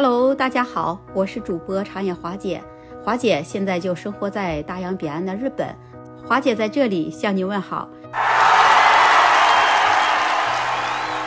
[0.00, 2.62] Hello，大家好，我是主播长野华姐。
[3.02, 5.74] 华姐现在就生活在大洋彼岸的日本，
[6.24, 7.88] 华姐在这里向您问好。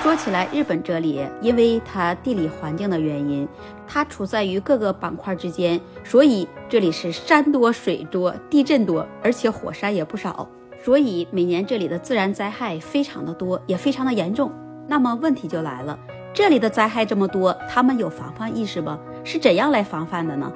[0.00, 3.48] 说起来，日本这里因为它地理环境的原因，
[3.84, 10.48] 它处在于各个板块之间，所以这里是山多水多，地震多，而且火山也不少，
[10.84, 14.52] 所以每年这里的自然灾害非常的多，也非常的严重。
[14.86, 15.98] 那么问题就来了。
[16.34, 18.98] 这里的灾害这么多，他们有防范意识吗？
[19.22, 20.50] 是怎样来防范的呢？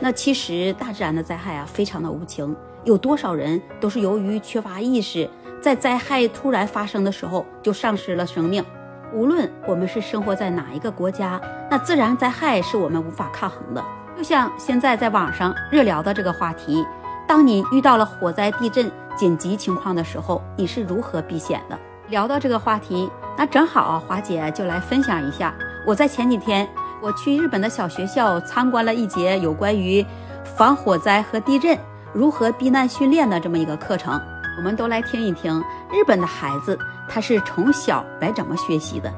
[0.00, 5.28] 那其实大自然的灾害啊，非常的无情，有多少人都是由于缺乏意识，
[5.60, 8.64] 在灾害突然发生的时候就丧失了生命。
[9.12, 11.38] 无论我们是生活在哪一个国家，
[11.70, 13.84] 那自然灾害是我们无法抗衡的。
[14.16, 16.82] 就像现在在网上热聊的这个话题，
[17.28, 21.78] 当你遇到了火灾、地震紧急情况的时候，你是如何避险的？
[22.10, 23.08] 聊到这个话题。
[23.38, 25.54] 那正好，华姐就来分享一下。
[25.86, 26.68] 我在前几天，
[27.00, 30.04] 我去日本的小学校参观了一节有关于
[30.44, 31.78] 防火灾和地震
[32.12, 34.20] 如何避难训练的这么一个课程。
[34.58, 35.58] 我们都来听一听
[35.90, 39.10] 日本的孩子他是从小来怎么学习的。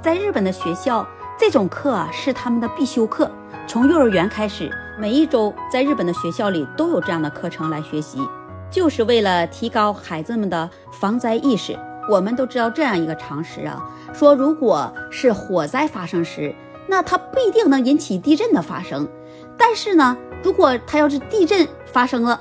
[0.00, 1.04] 在日本的学校，
[1.36, 3.28] 这种课是他们的必修课，
[3.66, 4.70] 从幼儿园开始，
[5.00, 8.20] 每一周在日本的学校里都有这样的课程来学习，
[8.70, 11.76] 就是为了提高孩子们的防灾意识。
[12.08, 16.54] 我们都知道这样一个常识啊，说如果是火灾发生时，
[16.86, 19.08] 那它不一定能引起地震的发生，
[19.56, 22.40] 但是呢，如果它要是地震发生了，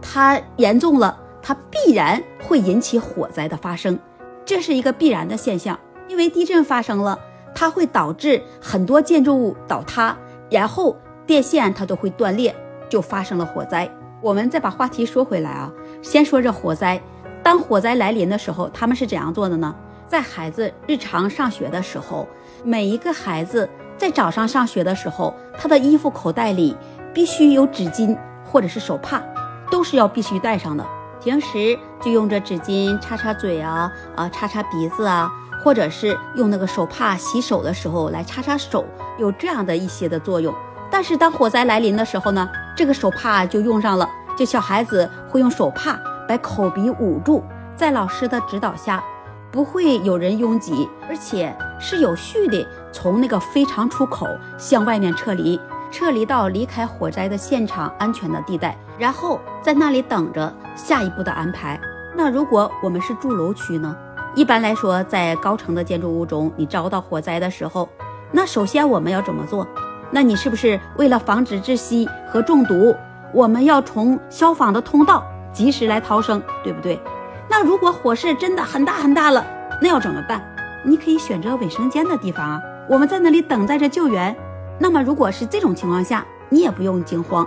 [0.00, 3.98] 它严重了，它必然会引起火灾的发生，
[4.44, 5.78] 这是一个必然的现象。
[6.08, 7.18] 因为地震发生了，
[7.54, 10.16] 它会导致很多建筑物倒塌，
[10.50, 12.54] 然后电线它都会断裂，
[12.88, 13.90] 就发生了火灾。
[14.20, 17.00] 我们再把话题说回来啊，先说这火灾。
[17.42, 19.74] 当火灾来临的时候，他们是怎样做的呢？
[20.06, 22.28] 在孩子日常上学的时候，
[22.62, 26.76] 每一个孩子在早上上学的时候，他的衣服口袋里
[27.12, 29.22] 必须有纸巾或者是手帕，
[29.70, 30.86] 都是要必须带上的。
[31.20, 35.30] 平时就用这纸巾擦擦嘴啊，啊擦擦鼻子啊，
[35.62, 38.84] 或者是用那个手帕洗手的时候来擦擦手，
[39.18, 40.54] 有这样的一些的作用。
[40.90, 45.98] 但是当火灾来临的时候呢，这个手帕就用上了，就小孩子会用手帕。
[46.32, 47.44] 把口鼻捂住，
[47.76, 49.04] 在老师的指导下，
[49.50, 54.26] 不会有人拥挤，而且是有序的从那个非常出口
[54.56, 55.60] 向外面撤离，
[55.90, 61.78] 撤离到离开火灾的现场安全的地带，然后在那里等着下一步的安排。
[62.16, 63.94] 那如果我们是住楼区呢？
[64.34, 67.86] 一般来说，在高层的建筑物中，你遭到火灾的时候，
[68.30, 69.68] 那首先我们要怎么做？
[70.10, 72.96] 那你是不是为了防止窒息和中毒，
[73.34, 75.22] 我们要从消防的通道？
[75.52, 77.00] 及时来逃生，对不对？
[77.48, 79.44] 那如果火势真的很大很大了，
[79.80, 80.42] 那要怎么办？
[80.84, 84.34] 你可以选择卫生间的地方啊，我们在那里等待着救援。
[84.78, 87.46] 那么如果是这种情况下，你也不用惊慌。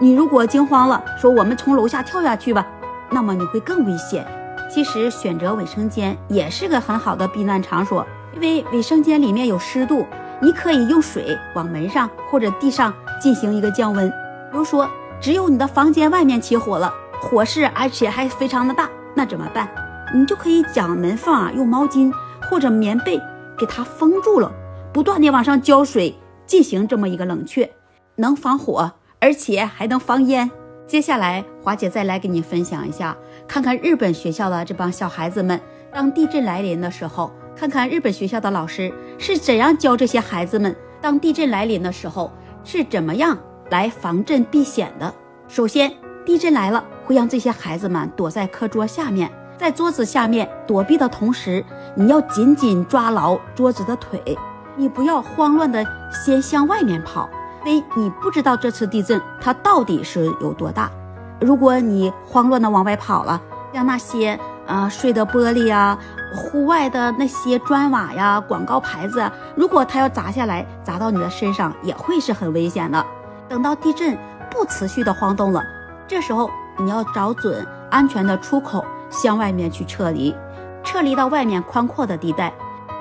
[0.00, 2.66] 你如果惊慌了，说我们从楼下跳下去吧，
[3.10, 4.26] 那么你会更危险。
[4.68, 10.06] 其实选择卫生间也是个很好的避难场所，因为卫生间里面有湿度，
[10.40, 14.08] 你可以用水往门上或者地上进行一个降温。
[14.50, 14.88] 比如说，
[15.20, 16.92] 只有你的房间外面起火了。
[17.22, 19.68] 火势，而且还非常的大，那怎么办？
[20.12, 22.12] 你就可以将门缝啊用毛巾
[22.50, 23.18] 或者棉被
[23.56, 24.52] 给它封住了，
[24.92, 26.14] 不断的往上浇水，
[26.46, 27.70] 进行这么一个冷却，
[28.16, 30.50] 能防火，而且还能防烟。
[30.86, 33.16] 接下来，华姐再来给你分享一下，
[33.46, 35.58] 看看日本学校的这帮小孩子们，
[35.92, 42.30] 当地震来临的时候，看看日本学校的老师是怎样教这些孩子们，当地震来临的时候
[42.64, 43.38] 是怎么样
[43.70, 45.14] 来防震避险的。
[45.48, 45.90] 首先，
[46.26, 46.84] 地震来了。
[47.04, 51.64] 会让这些孩子们躲在课桌下面，在桌子下面躲避的同时，
[51.94, 54.36] 你要紧紧抓牢桌子的腿，
[54.76, 57.28] 你不要慌乱的先向外面跑，
[57.64, 60.90] 因为你不知道这次地震它到底是有多大。
[61.40, 63.40] 如果你慌乱的往外跑了，
[63.72, 65.98] 像那些呃碎的玻璃啊、
[66.34, 73.04] 户外的那些砖瓦呀、广告牌子，如果它要砸下来砸到你的身上，也会是很危险的。
[73.48, 74.16] 等到地震
[74.50, 75.62] 不持续的晃动了，
[76.08, 76.50] 这时候。
[76.78, 80.34] 你要找准安全的出口，向外面去撤离，
[80.82, 82.52] 撤离到外面宽阔的地带，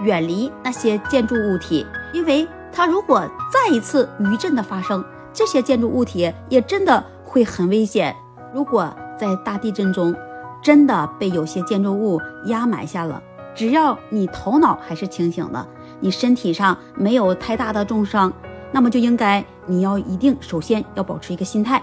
[0.02, 5.04] 远离那些建筑物体，因为它如果再一次余震的发生，
[5.34, 8.16] 这些建筑物体也真的会很危险。
[8.54, 10.14] 如果在大地震中
[10.62, 13.22] 真的被有些建筑物压埋下了，
[13.56, 15.66] 只要你头脑还是清醒的，
[16.00, 18.32] 你身体上没有太大的重伤，
[18.72, 21.82] 那么就应该你要一定首先要保持一个心态，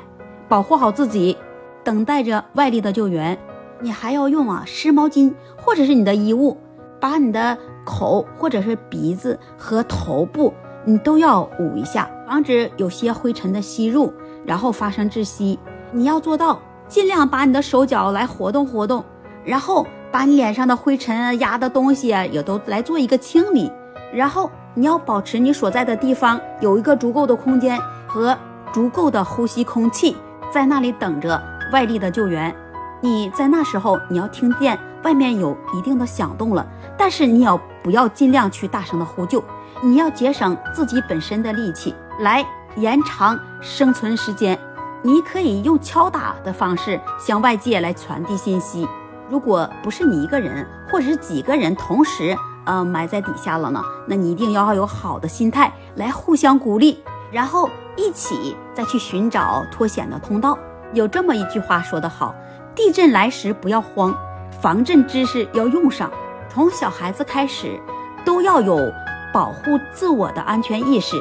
[0.49, 1.37] 保护好自己。
[1.85, 3.39] 等待着外力的救援，
[3.81, 6.57] 你还要用啊湿毛巾或者是你的衣物，
[7.01, 10.53] 把你的口或者是鼻子和头部
[10.85, 14.13] 你都要捂一下，防止有些灰尘的吸入，
[14.45, 15.59] 然后发生窒息。
[15.93, 19.05] 你要做到尽量把你的手脚来活动活动，
[19.45, 23.71] 然后把你脸上的灰尘压的东西也都来做一个清理。
[24.13, 28.37] 然后你要保持你所在的地方有一个足够的空间和
[28.73, 30.17] 足够的呼吸空气，
[30.51, 31.41] 在那里等着
[31.73, 32.55] 外力的救援。
[33.01, 36.67] 你在那时候你要听见外面有一定的响动了，
[36.97, 39.43] 但是你要不要尽量去大声的呼救？
[39.83, 42.45] 你要节省自己本身的力气来
[42.77, 44.59] 延长生存时间。
[45.03, 48.89] 你可以用敲打的方式向外界来传递信息。
[49.29, 52.37] 如果不是你一个人，或者是几个人同时。
[52.65, 53.83] 呃，埋在底下了呢。
[54.07, 60.59] 那你一定要有好的心态来互相鼓励，然后一起再去寻找脱险的通道。
[60.93, 62.35] 有这么一句话说得好：
[62.75, 64.15] 地震来时不要慌，
[64.61, 66.11] 防震知识要用上。
[66.49, 67.79] 从小孩子开始，
[68.25, 68.93] 都要有
[69.33, 71.17] 保护自我的安全意识，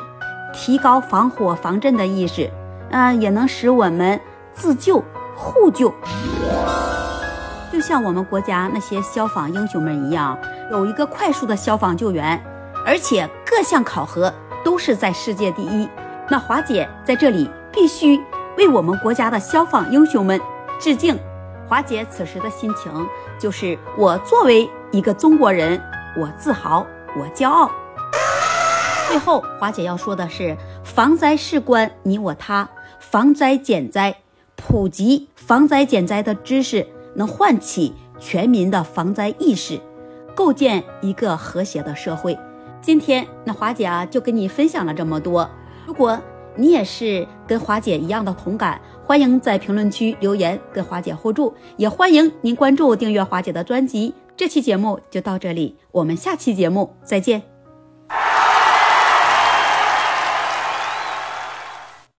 [0.53, 2.49] 提高防火防震的意识。
[2.91, 4.19] 嗯，也能使我们
[4.53, 5.03] 自救
[5.35, 5.93] 互救。
[7.71, 10.37] 就像我们国家那些消防英雄们一样。
[10.69, 12.37] 有一个快速的消防救援，
[12.85, 14.33] 而且各项考核
[14.65, 15.87] 都是在世界第一。
[16.29, 18.19] 那华姐在这里必须
[18.57, 20.39] 为我们国家的消防英雄们
[20.79, 21.17] 致敬。
[21.67, 22.91] 华姐此时的心情
[23.39, 25.81] 就是：我作为一个中国人，
[26.17, 26.85] 我自豪，
[27.17, 27.69] 我骄傲。
[29.07, 32.67] 最后，华姐要说的是：防灾事关你我他，
[32.99, 34.15] 防灾减灾，
[34.55, 39.79] 普及防灾减灾的知识，能唤起全民的防灾意识。
[40.33, 42.37] 构建一个和谐的社会。
[42.81, 45.49] 今天那华姐啊，就跟你分享了这么多。
[45.85, 46.17] 如果
[46.57, 54.13] 你也是跟华姐一样的同感，欢迎在评论区留言跟华姐互助，也欢迎您关注订阅华姐的专辑。
[54.35, 57.56] 这期节目就到这里，我们下期节目再见。